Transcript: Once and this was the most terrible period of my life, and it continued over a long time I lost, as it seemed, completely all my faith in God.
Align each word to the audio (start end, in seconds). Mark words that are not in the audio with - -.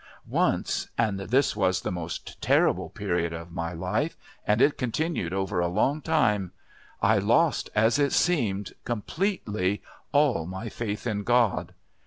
Once 0.27 0.87
and 0.97 1.19
this 1.19 1.55
was 1.55 1.81
the 1.81 1.91
most 1.91 2.41
terrible 2.41 2.89
period 2.89 3.33
of 3.33 3.51
my 3.51 3.71
life, 3.71 4.17
and 4.47 4.59
it 4.59 4.75
continued 4.75 5.31
over 5.31 5.59
a 5.59 5.67
long 5.67 6.01
time 6.01 6.51
I 7.03 7.19
lost, 7.19 7.69
as 7.75 7.99
it 7.99 8.11
seemed, 8.11 8.73
completely 8.83 9.83
all 10.11 10.47
my 10.47 10.69
faith 10.69 11.05
in 11.05 11.21
God. 11.21 11.75